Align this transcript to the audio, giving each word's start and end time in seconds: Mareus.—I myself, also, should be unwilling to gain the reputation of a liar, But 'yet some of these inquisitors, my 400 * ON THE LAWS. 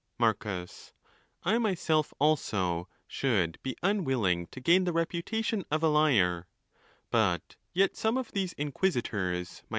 Mareus.—I 0.19 1.59
myself, 1.59 2.11
also, 2.17 2.87
should 3.05 3.59
be 3.61 3.75
unwilling 3.83 4.47
to 4.47 4.59
gain 4.59 4.83
the 4.85 4.91
reputation 4.91 5.63
of 5.69 5.83
a 5.83 5.89
liar, 5.89 6.47
But 7.11 7.55
'yet 7.71 7.95
some 7.95 8.17
of 8.17 8.31
these 8.31 8.53
inquisitors, 8.53 9.13
my 9.13 9.21
400 9.21 9.29
* 9.29 9.29
ON 9.29 9.31
THE 9.31 9.57
LAWS. 9.57 9.63